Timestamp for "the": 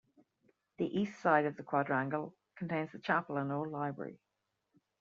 0.79-0.99, 1.57-1.61, 2.91-2.97